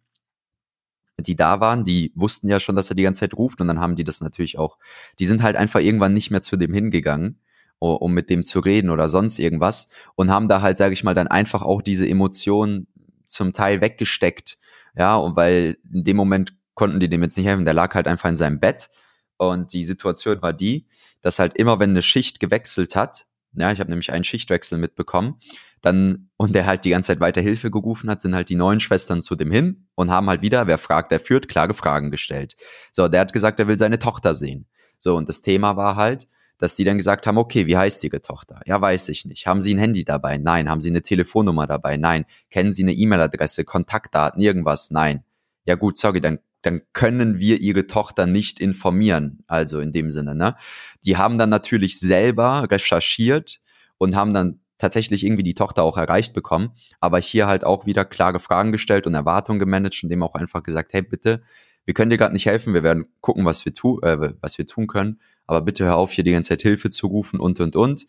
die 1.22 1.36
da 1.36 1.60
waren, 1.60 1.84
die 1.84 2.12
wussten 2.14 2.48
ja 2.48 2.60
schon, 2.60 2.76
dass 2.76 2.90
er 2.90 2.96
die 2.96 3.02
ganze 3.02 3.20
Zeit 3.20 3.34
ruft 3.34 3.60
und 3.60 3.68
dann 3.68 3.80
haben 3.80 3.96
die 3.96 4.04
das 4.04 4.20
natürlich 4.20 4.58
auch, 4.58 4.78
die 5.18 5.26
sind 5.26 5.42
halt 5.42 5.56
einfach 5.56 5.80
irgendwann 5.80 6.14
nicht 6.14 6.30
mehr 6.30 6.42
zu 6.42 6.56
dem 6.56 6.72
hingegangen, 6.74 7.40
um 7.78 8.12
mit 8.12 8.28
dem 8.30 8.44
zu 8.44 8.60
reden 8.60 8.90
oder 8.90 9.08
sonst 9.08 9.38
irgendwas 9.38 9.88
und 10.14 10.30
haben 10.30 10.48
da 10.48 10.60
halt, 10.60 10.76
sage 10.76 10.92
ich 10.92 11.04
mal, 11.04 11.14
dann 11.14 11.28
einfach 11.28 11.62
auch 11.62 11.82
diese 11.82 12.08
Emotionen 12.08 12.86
zum 13.26 13.52
Teil 13.52 13.80
weggesteckt. 13.80 14.58
Ja, 14.96 15.16
und 15.16 15.36
weil 15.36 15.78
in 15.92 16.04
dem 16.04 16.16
Moment 16.16 16.52
konnten 16.74 17.00
die 17.00 17.08
dem 17.08 17.22
jetzt 17.22 17.36
nicht 17.36 17.46
helfen. 17.46 17.64
Der 17.64 17.74
lag 17.74 17.94
halt 17.94 18.06
einfach 18.06 18.28
in 18.28 18.36
seinem 18.36 18.58
Bett. 18.58 18.90
Und 19.36 19.72
die 19.72 19.84
Situation 19.84 20.42
war 20.42 20.52
die, 20.52 20.86
dass 21.22 21.38
halt 21.38 21.54
immer, 21.56 21.78
wenn 21.78 21.90
eine 21.90 22.02
Schicht 22.02 22.40
gewechselt 22.40 22.96
hat, 22.96 23.26
ja, 23.54 23.72
ich 23.72 23.80
habe 23.80 23.90
nämlich 23.90 24.12
einen 24.12 24.24
Schichtwechsel 24.24 24.78
mitbekommen, 24.78 25.40
dann, 25.82 26.30
und 26.36 26.54
der 26.54 26.66
halt 26.66 26.84
die 26.84 26.90
ganze 26.90 27.08
Zeit 27.08 27.20
weiter 27.20 27.40
Hilfe 27.40 27.70
gerufen 27.70 28.10
hat, 28.10 28.20
sind 28.20 28.34
halt 28.34 28.48
die 28.48 28.54
neuen 28.54 28.80
Schwestern 28.80 29.22
zu 29.22 29.34
dem 29.34 29.50
hin 29.50 29.86
und 29.94 30.10
haben 30.10 30.28
halt 30.28 30.42
wieder, 30.42 30.66
wer 30.66 30.78
fragt, 30.78 31.10
der 31.10 31.20
führt, 31.20 31.48
klare 31.48 31.74
Fragen 31.74 32.10
gestellt. 32.10 32.56
So, 32.92 33.08
der 33.08 33.20
hat 33.20 33.32
gesagt, 33.32 33.58
er 33.60 33.66
will 33.66 33.78
seine 33.78 33.98
Tochter 33.98 34.34
sehen. 34.34 34.66
So, 34.98 35.16
und 35.16 35.28
das 35.28 35.42
Thema 35.42 35.76
war 35.76 35.96
halt, 35.96 36.28
dass 36.58 36.74
die 36.74 36.84
dann 36.84 36.98
gesagt 36.98 37.26
haben, 37.26 37.38
okay, 37.38 37.66
wie 37.66 37.76
heißt 37.76 38.04
Ihre 38.04 38.20
Tochter? 38.20 38.60
Ja, 38.66 38.78
weiß 38.78 39.08
ich 39.08 39.24
nicht. 39.24 39.46
Haben 39.46 39.62
Sie 39.62 39.72
ein 39.74 39.78
Handy 39.78 40.04
dabei? 40.04 40.36
Nein. 40.36 40.68
Haben 40.68 40.82
Sie 40.82 40.90
eine 40.90 41.02
Telefonnummer 41.02 41.66
dabei? 41.66 41.96
Nein. 41.96 42.26
Kennen 42.50 42.74
Sie 42.74 42.82
eine 42.82 42.92
E-Mail-Adresse, 42.92 43.64
Kontaktdaten, 43.64 44.42
irgendwas? 44.42 44.90
Nein. 44.90 45.24
Ja 45.64 45.76
gut, 45.76 45.96
sorry, 45.96 46.20
dann 46.20 46.38
dann 46.62 46.82
können 46.92 47.38
wir 47.38 47.60
ihre 47.60 47.86
Tochter 47.86 48.26
nicht 48.26 48.60
informieren. 48.60 49.42
Also 49.46 49.80
in 49.80 49.92
dem 49.92 50.10
Sinne, 50.10 50.34
ne? 50.34 50.56
Die 51.04 51.16
haben 51.16 51.38
dann 51.38 51.50
natürlich 51.50 51.98
selber 51.98 52.66
recherchiert 52.70 53.60
und 53.98 54.16
haben 54.16 54.34
dann 54.34 54.60
tatsächlich 54.78 55.24
irgendwie 55.24 55.42
die 55.42 55.54
Tochter 55.54 55.82
auch 55.82 55.96
erreicht 55.98 56.32
bekommen, 56.32 56.70
aber 57.00 57.18
hier 57.18 57.46
halt 57.46 57.64
auch 57.64 57.86
wieder 57.86 58.04
klare 58.04 58.40
Fragen 58.40 58.72
gestellt 58.72 59.06
und 59.06 59.14
Erwartungen 59.14 59.58
gemanagt 59.58 60.00
und 60.02 60.08
dem 60.08 60.22
auch 60.22 60.34
einfach 60.34 60.62
gesagt, 60.62 60.92
hey, 60.94 61.02
bitte, 61.02 61.42
wir 61.84 61.94
können 61.94 62.10
dir 62.10 62.16
gerade 62.16 62.32
nicht 62.32 62.46
helfen, 62.46 62.72
wir 62.74 62.82
werden 62.82 63.06
gucken, 63.20 63.44
was 63.44 63.64
wir, 63.64 63.74
tu 63.74 64.00
äh, 64.00 64.34
was 64.40 64.56
wir 64.58 64.66
tun 64.66 64.86
können, 64.86 65.20
aber 65.46 65.60
bitte 65.62 65.84
hör 65.84 65.96
auf, 65.96 66.12
hier 66.12 66.24
die 66.24 66.32
ganze 66.32 66.50
Zeit 66.50 66.62
Hilfe 66.62 66.90
zu 66.90 67.08
rufen 67.08 67.40
und, 67.40 67.60
und, 67.60 67.76
und. 67.76 68.06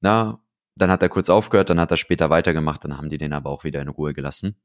Na, 0.00 0.40
Dann 0.76 0.90
hat 0.90 1.02
er 1.02 1.08
kurz 1.08 1.28
aufgehört, 1.30 1.70
dann 1.70 1.80
hat 1.80 1.90
er 1.90 1.96
später 1.96 2.30
weitergemacht, 2.30 2.84
dann 2.84 2.96
haben 2.96 3.08
die 3.08 3.18
den 3.18 3.32
aber 3.32 3.50
auch 3.50 3.64
wieder 3.64 3.82
in 3.82 3.88
Ruhe 3.88 4.14
gelassen. 4.14 4.56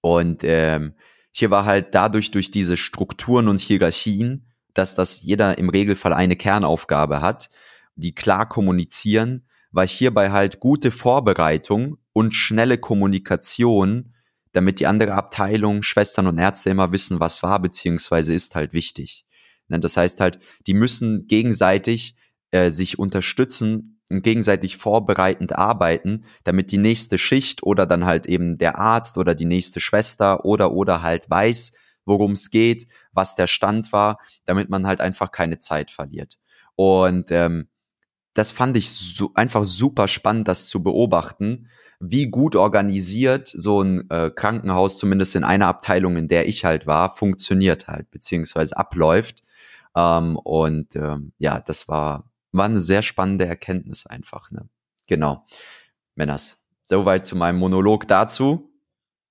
Und 0.00 0.42
ähm, 0.44 0.94
hier 1.30 1.50
war 1.50 1.64
halt 1.64 1.94
dadurch 1.94 2.30
durch 2.30 2.50
diese 2.50 2.76
Strukturen 2.76 3.48
und 3.48 3.60
Hierarchien, 3.60 4.46
dass 4.74 4.94
das 4.94 5.22
jeder 5.22 5.58
im 5.58 5.68
Regelfall 5.68 6.12
eine 6.12 6.36
Kernaufgabe 6.36 7.20
hat, 7.20 7.50
die 7.96 8.14
klar 8.14 8.48
kommunizieren, 8.48 9.46
war 9.70 9.86
hierbei 9.86 10.30
halt 10.30 10.60
gute 10.60 10.90
Vorbereitung 10.90 11.98
und 12.12 12.34
schnelle 12.34 12.78
Kommunikation, 12.78 14.14
damit 14.52 14.80
die 14.80 14.86
andere 14.86 15.12
Abteilung, 15.14 15.82
Schwestern 15.82 16.26
und 16.26 16.38
Ärzte 16.38 16.70
immer 16.70 16.90
wissen, 16.90 17.20
was 17.20 17.42
war 17.42 17.60
beziehungsweise 17.60 18.32
ist 18.32 18.54
halt 18.54 18.72
wichtig. 18.72 19.26
Ne, 19.68 19.78
das 19.78 19.96
heißt 19.96 20.20
halt, 20.20 20.38
die 20.66 20.74
müssen 20.74 21.26
gegenseitig 21.26 22.16
äh, 22.50 22.70
sich 22.70 22.98
unterstützen 22.98 23.97
gegenseitig 24.10 24.76
vorbereitend 24.76 25.56
arbeiten, 25.56 26.24
damit 26.44 26.70
die 26.72 26.78
nächste 26.78 27.18
Schicht 27.18 27.62
oder 27.62 27.86
dann 27.86 28.04
halt 28.04 28.26
eben 28.26 28.58
der 28.58 28.78
Arzt 28.78 29.18
oder 29.18 29.34
die 29.34 29.44
nächste 29.44 29.80
Schwester 29.80 30.44
oder 30.44 30.72
oder 30.72 31.02
halt 31.02 31.28
weiß, 31.28 31.72
worum 32.04 32.32
es 32.32 32.50
geht, 32.50 32.86
was 33.12 33.34
der 33.34 33.46
Stand 33.46 33.92
war, 33.92 34.18
damit 34.44 34.70
man 34.70 34.86
halt 34.86 35.00
einfach 35.00 35.30
keine 35.30 35.58
Zeit 35.58 35.90
verliert. 35.90 36.38
Und 36.74 37.30
ähm, 37.30 37.68
das 38.34 38.52
fand 38.52 38.76
ich 38.76 38.90
so, 38.90 39.32
einfach 39.34 39.64
super 39.64 40.08
spannend, 40.08 40.48
das 40.48 40.68
zu 40.68 40.82
beobachten, 40.82 41.68
wie 42.00 42.28
gut 42.28 42.54
organisiert 42.54 43.48
so 43.48 43.82
ein 43.82 44.08
äh, 44.10 44.30
Krankenhaus, 44.30 44.98
zumindest 44.98 45.34
in 45.34 45.44
einer 45.44 45.66
Abteilung, 45.66 46.16
in 46.16 46.28
der 46.28 46.48
ich 46.48 46.64
halt 46.64 46.86
war, 46.86 47.14
funktioniert 47.14 47.88
halt, 47.88 48.10
beziehungsweise 48.10 48.76
abläuft. 48.76 49.42
Ähm, 49.96 50.36
und 50.36 50.94
ähm, 50.94 51.32
ja, 51.38 51.60
das 51.60 51.88
war, 51.88 52.30
war 52.52 52.66
eine 52.66 52.80
sehr 52.80 53.02
spannende 53.02 53.46
Erkenntnis 53.46 54.06
einfach. 54.06 54.50
Ne? 54.50 54.68
Genau. 55.06 55.44
Männers, 56.14 56.58
soweit 56.84 57.26
zu 57.26 57.36
meinem 57.36 57.58
Monolog 57.58 58.08
dazu. 58.08 58.70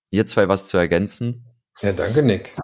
Ihr 0.10 0.26
zwei 0.26 0.48
was 0.48 0.68
zu 0.68 0.78
ergänzen? 0.78 1.46
Ja, 1.82 1.92
danke, 1.92 2.24
Nick. 2.24 2.56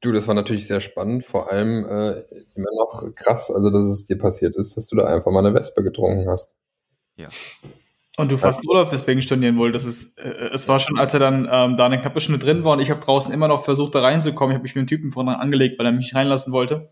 Du, 0.00 0.12
das 0.12 0.28
war 0.28 0.34
natürlich 0.34 0.66
sehr 0.66 0.82
spannend, 0.82 1.24
vor 1.24 1.50
allem 1.50 1.86
äh, 1.86 2.22
immer 2.54 2.68
noch 2.78 3.14
krass, 3.14 3.50
also 3.50 3.70
dass 3.70 3.86
es 3.86 4.04
dir 4.04 4.18
passiert 4.18 4.54
ist, 4.54 4.76
dass 4.76 4.86
du 4.86 4.96
da 4.96 5.06
einfach 5.06 5.32
mal 5.32 5.38
eine 5.38 5.54
Wespe 5.54 5.82
getrunken 5.82 6.28
hast. 6.28 6.54
Ja. 7.16 7.28
Und 8.18 8.30
du 8.30 8.36
fast 8.36 8.64
Urlaub 8.68 8.90
deswegen 8.90 9.22
stornieren 9.22 9.56
wolltest. 9.56 9.86
Es, 9.86 10.14
äh, 10.18 10.50
es 10.52 10.68
war 10.68 10.78
schon, 10.78 10.98
als 10.98 11.14
er 11.14 11.20
dann 11.20 11.48
ähm, 11.50 11.76
da 11.78 11.86
eine 11.86 12.00
knappe 12.00 12.20
Stunde 12.20 12.38
drin 12.38 12.64
war 12.64 12.74
und 12.74 12.80
ich 12.80 12.90
habe 12.90 13.00
draußen 13.00 13.32
immer 13.32 13.48
noch 13.48 13.64
versucht, 13.64 13.94
da 13.94 14.02
reinzukommen. 14.02 14.52
Ich 14.52 14.56
habe 14.56 14.62
mich 14.64 14.74
mit 14.74 14.82
dem 14.82 14.88
Typen 14.88 15.10
vorne 15.10 15.40
angelegt, 15.40 15.78
weil 15.78 15.86
er 15.86 15.92
mich 15.92 16.14
reinlassen 16.14 16.52
wollte. 16.52 16.90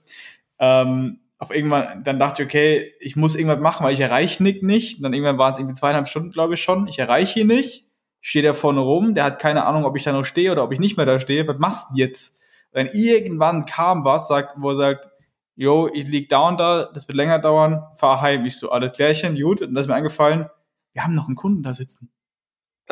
Ähm, 0.63 1.19
auf 1.39 1.53
irgendwann, 1.53 2.05
dann 2.05 2.21
dachte 2.21 2.43
ich, 2.43 2.49
okay, 2.49 2.93
ich 3.01 3.17
muss 3.17 3.35
irgendwas 3.35 3.59
machen, 3.59 3.85
weil 3.85 3.93
ich 3.93 4.01
erreiche 4.01 4.41
Nick 4.45 4.63
nicht. 4.63 4.99
Und 4.99 5.03
dann 5.03 5.13
irgendwann 5.13 5.39
waren 5.39 5.53
es 5.53 5.59
irgendwie 5.59 5.75
zweieinhalb 5.75 6.07
Stunden, 6.07 6.31
glaube 6.31 6.55
ich 6.55 6.63
schon. 6.63 6.87
Ich 6.87 7.01
erreiche 7.01 7.41
ihn 7.41 7.49
nicht. 7.49 7.85
Ich 8.21 8.29
stehe 8.29 8.45
da 8.45 8.55
vorne 8.55 8.79
rum, 8.79 9.17
der 9.17 9.25
hat 9.25 9.41
keine 9.41 9.65
Ahnung, 9.65 9.85
ob 9.85 9.97
ich 9.97 10.05
da 10.05 10.13
noch 10.13 10.25
stehe 10.25 10.53
oder 10.53 10.63
ob 10.63 10.73
ich 10.73 10.79
nicht 10.79 10.97
mehr 10.97 11.05
da 11.05 11.19
stehe. 11.19 11.49
Was 11.49 11.59
machst 11.59 11.89
du 11.91 11.97
jetzt? 11.97 12.41
Wenn 12.71 12.87
irgendwann 12.87 13.67
kam 13.67 14.05
was, 14.05 14.29
sagt, 14.29 14.55
wo 14.57 14.71
er 14.71 14.77
sagt, 14.77 15.09
yo, 15.57 15.91
ich 15.93 16.07
lieg 16.07 16.29
da 16.29 16.49
und 16.49 16.61
da, 16.61 16.85
das 16.95 17.09
wird 17.09 17.17
länger 17.17 17.41
dauern, 17.41 17.83
fahr 17.97 18.21
heim. 18.21 18.47
Ich 18.47 18.57
so, 18.57 18.71
alles 18.71 18.93
klärchen, 18.93 19.35
gut. 19.35 19.63
Und 19.63 19.75
das 19.75 19.87
ist 19.87 19.89
mir 19.89 19.97
eingefallen, 19.97 20.47
wir 20.93 21.03
haben 21.03 21.15
noch 21.15 21.27
einen 21.27 21.35
Kunden 21.35 21.65
da 21.65 21.75
sitzen. 21.75 22.13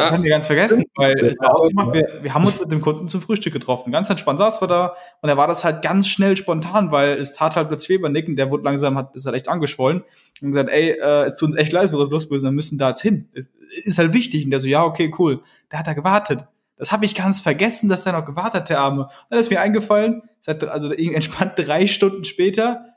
Das 0.00 0.10
ah, 0.10 0.14
haben 0.14 0.24
wir 0.24 0.30
ganz 0.30 0.46
vergessen, 0.46 0.84
weil 0.96 1.14
es 1.26 1.38
war 1.40 1.54
ausgemacht, 1.54 1.94
wir, 1.94 2.20
wir 2.22 2.34
haben 2.34 2.46
uns 2.46 2.58
mit 2.58 2.72
dem 2.72 2.80
Kunden 2.80 3.06
zum 3.06 3.20
Frühstück 3.20 3.52
getroffen. 3.52 3.92
Ganz 3.92 4.08
entspannt 4.08 4.38
saß 4.38 4.62
wir 4.62 4.68
da 4.68 4.94
und 5.20 5.28
da 5.28 5.36
war 5.36 5.46
das 5.46 5.64
halt 5.64 5.82
ganz 5.82 6.08
schnell 6.08 6.36
spontan, 6.36 6.90
weil 6.90 7.18
es 7.18 7.34
tat 7.34 7.56
halt 7.56 7.68
plötzlich 7.68 7.98
weh 7.98 8.02
bei 8.02 8.08
Nicken, 8.08 8.36
der 8.36 8.50
wurde 8.50 8.64
langsam, 8.64 8.96
hat, 8.96 9.14
ist 9.14 9.26
halt 9.26 9.36
echt 9.36 9.48
angeschwollen 9.48 10.02
und 10.40 10.52
gesagt, 10.52 10.70
ey, 10.70 10.90
äh, 10.90 11.24
es 11.24 11.36
tut 11.36 11.50
uns 11.50 11.58
echt 11.58 11.72
leid, 11.72 11.92
wir 11.92 11.98
was 11.98 12.08
los 12.08 12.30
müssen, 12.30 12.44
wir 12.44 12.52
müssen 12.52 12.78
da 12.78 12.88
jetzt 12.88 13.02
hin. 13.02 13.28
Es 13.34 13.50
ist 13.84 13.98
halt 13.98 14.12
wichtig. 14.12 14.44
Und 14.44 14.50
der 14.50 14.60
so, 14.60 14.68
ja, 14.68 14.84
okay, 14.84 15.12
cool. 15.18 15.42
Da 15.68 15.78
hat 15.78 15.86
er 15.86 15.94
gewartet. 15.94 16.46
Das 16.76 16.92
habe 16.92 17.04
ich 17.04 17.14
ganz 17.14 17.42
vergessen, 17.42 17.90
dass 17.90 18.04
der 18.04 18.14
noch 18.14 18.24
gewartet, 18.24 18.62
hat, 18.62 18.70
der 18.70 18.80
Arme. 18.80 19.02
Und 19.02 19.10
dann 19.28 19.38
ist 19.38 19.50
mir 19.50 19.60
eingefallen, 19.60 20.22
seit, 20.40 20.64
also 20.64 20.90
entspannt 20.92 21.52
drei 21.56 21.86
Stunden 21.86 22.24
später, 22.24 22.89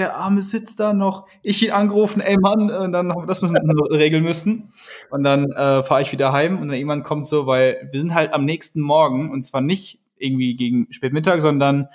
der 0.00 0.16
Arme 0.16 0.42
sitzt 0.42 0.80
da 0.80 0.92
noch, 0.92 1.26
ich 1.42 1.64
ihn 1.64 1.70
angerufen, 1.70 2.20
ey 2.20 2.36
Mann, 2.38 2.70
und 2.70 2.92
dann 2.92 3.14
das 3.26 3.42
müssen 3.42 3.54
wir 3.54 3.90
regeln 3.98 4.24
müssen. 4.24 4.72
Und 5.10 5.22
dann 5.22 5.52
äh, 5.52 5.82
fahre 5.82 6.02
ich 6.02 6.12
wieder 6.12 6.32
heim 6.32 6.60
und 6.60 6.68
dann 6.68 6.76
irgendwann 6.76 7.04
kommt 7.04 7.26
so, 7.26 7.46
weil 7.46 7.88
wir 7.92 8.00
sind 8.00 8.14
halt 8.14 8.32
am 8.32 8.44
nächsten 8.44 8.80
Morgen 8.80 9.30
und 9.30 9.42
zwar 9.42 9.60
nicht 9.60 10.00
irgendwie 10.16 10.56
gegen 10.56 10.86
Spätmittag, 10.90 11.40
sondern 11.40 11.88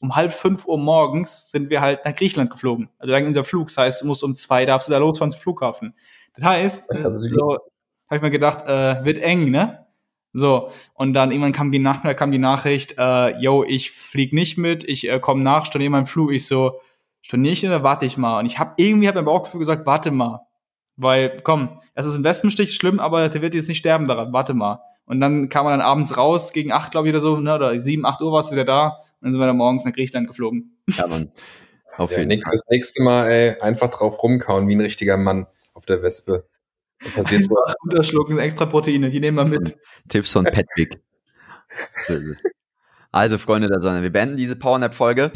um 0.00 0.14
halb 0.14 0.32
fünf 0.32 0.66
Uhr 0.66 0.78
morgens 0.78 1.50
sind 1.50 1.70
wir 1.70 1.80
halt 1.80 2.04
nach 2.04 2.14
Griechenland 2.14 2.50
geflogen. 2.50 2.88
Also 2.98 3.12
dann 3.12 3.26
unser 3.26 3.44
Flug. 3.44 3.68
Das 3.68 3.78
heißt, 3.78 4.02
du 4.02 4.06
musst 4.06 4.22
um 4.22 4.34
zwei, 4.34 4.64
darfst 4.64 4.88
du 4.88 4.92
da 4.92 4.98
losfahren 4.98 5.30
zum 5.30 5.40
Flughafen. 5.40 5.94
Das 6.34 6.44
heißt, 6.44 6.92
also 7.04 7.28
so 7.28 7.58
habe 8.06 8.16
ich 8.16 8.22
mir 8.22 8.30
gedacht, 8.30 8.66
äh, 8.66 9.04
wird 9.04 9.18
eng, 9.18 9.50
ne? 9.50 9.86
So, 10.32 10.70
und 10.94 11.14
dann 11.14 11.30
irgendwann 11.30 11.52
kam 11.52 11.72
die, 11.72 11.78
Nach 11.78 12.02
kam 12.14 12.30
die 12.30 12.38
Nachricht, 12.38 12.96
äh, 12.98 13.38
yo, 13.40 13.64
ich 13.64 13.90
flieg 13.90 14.32
nicht 14.32 14.58
mit, 14.58 14.84
ich 14.84 15.08
äh, 15.08 15.18
komme 15.20 15.42
nach, 15.42 15.66
storniere 15.66 15.90
meinen 15.90 16.06
Flug. 16.06 16.32
Ich 16.32 16.46
so, 16.46 16.80
storniere 17.28 17.52
ich 17.52 17.66
oder 17.66 17.82
warte 17.82 18.06
ich 18.06 18.16
mal? 18.16 18.38
Und 18.40 18.46
ich 18.46 18.58
habe 18.58 18.72
irgendwie 18.78 19.06
hab 19.06 19.14
mein 19.14 19.26
Bauchgefühl 19.26 19.60
gesagt, 19.60 19.84
warte 19.84 20.10
mal. 20.10 20.40
Weil, 20.96 21.38
komm, 21.44 21.78
es 21.94 22.06
ist 22.06 22.16
ein 22.16 22.24
Wespenstich, 22.24 22.74
schlimm, 22.74 22.98
aber 22.98 23.28
der 23.28 23.42
wird 23.42 23.54
jetzt 23.54 23.68
nicht 23.68 23.78
sterben 23.78 24.08
daran, 24.08 24.32
warte 24.32 24.54
mal. 24.54 24.80
Und 25.04 25.20
dann 25.20 25.48
kam 25.48 25.64
man 25.64 25.78
dann 25.78 25.86
abends 25.86 26.16
raus, 26.16 26.52
gegen 26.52 26.72
acht, 26.72 26.90
glaube 26.90 27.06
ich, 27.06 27.12
oder 27.14 27.20
so, 27.20 27.38
ne, 27.38 27.54
oder 27.54 27.78
sieben, 27.80 28.04
acht 28.04 28.20
Uhr 28.20 28.32
warst 28.32 28.50
du 28.50 28.54
wieder 28.54 28.64
da. 28.64 28.88
Und 28.88 29.04
dann 29.20 29.32
sind 29.32 29.40
wir 29.40 29.46
dann 29.46 29.56
morgens 29.56 29.84
nach 29.84 29.92
Griechenland 29.92 30.26
geflogen. 30.26 30.76
Ja, 30.88 31.06
Mann. 31.06 31.30
Auf 31.98 32.12
ja, 32.12 32.24
Nick, 32.24 32.46
fürs 32.48 32.62
nächste 32.70 33.02
Mal, 33.02 33.28
ey, 33.28 33.60
einfach 33.60 33.90
drauf 33.90 34.22
rumkauen, 34.22 34.68
wie 34.68 34.76
ein 34.76 34.80
richtiger 34.80 35.16
Mann 35.16 35.48
auf 35.74 35.84
der 35.84 36.00
Wespe. 36.02 36.48
Passiert 37.14 37.50
was. 37.50 37.74
Unterschlucken, 37.82 38.38
extra 38.38 38.66
Proteine, 38.66 39.10
die 39.10 39.18
nehmen 39.18 39.36
wir 39.36 39.44
mit. 39.44 39.76
Tipps 40.08 40.32
von 40.32 40.44
Patrick. 40.44 41.02
also, 43.10 43.38
Freunde 43.38 43.68
der 43.68 43.80
Sonne, 43.80 44.02
wir 44.02 44.12
beenden 44.12 44.36
diese 44.36 44.54
Powernap-Folge. 44.54 45.32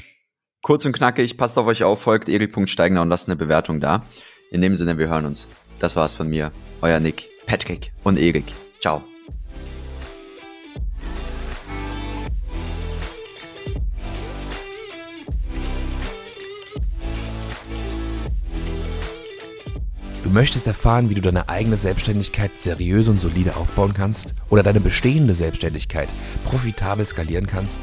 Kurz 0.62 0.85
und 0.85 0.92
knackig, 0.92 1.37
passt 1.37 1.59
auf 1.59 1.66
euch 1.66 1.83
auf, 1.83 2.02
folgt 2.02 2.28
Erik.steigner 2.28 3.02
und 3.02 3.09
lasst 3.09 3.28
eine 3.28 3.35
Bewertung 3.37 3.81
da. 3.81 4.04
In 4.52 4.62
dem 4.62 4.76
Sinne, 4.76 4.97
wir 4.97 5.09
hören 5.09 5.26
uns. 5.26 5.49
Das 5.81 5.97
war's 5.97 6.14
von 6.14 6.28
mir, 6.28 6.52
euer 6.81 7.00
Nick, 7.00 7.28
Patrick 7.47 7.92
und 8.04 8.16
Erik. 8.16 8.45
Ciao. 8.81 9.02
möchtest 20.33 20.66
erfahren, 20.66 21.11
wie 21.11 21.14
du 21.14 21.21
deine 21.21 21.49
eigene 21.49 21.76
Selbstständigkeit 21.76 22.52
seriös 22.57 23.07
und 23.09 23.21
solide 23.21 23.57
aufbauen 23.57 23.92
kannst 23.95 24.35
oder 24.49 24.62
deine 24.62 24.81
bestehende 24.81 25.35
Selbstständigkeit 25.35 26.09
profitabel 26.45 27.07
skalieren 27.07 27.47
kannst, 27.47 27.83